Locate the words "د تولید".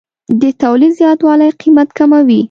0.41-0.91